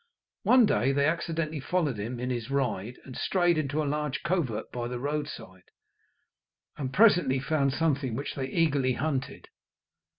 [0.41, 4.71] One day they accidentally followed him in his ride, and strayed into a large covert
[4.71, 5.65] by the roadside,
[6.75, 9.49] and presently found something which they eagerly hunted.